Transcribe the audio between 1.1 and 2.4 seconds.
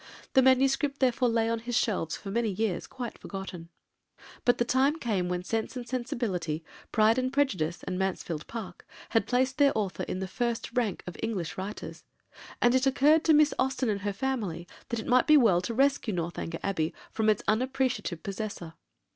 lay on his shelves for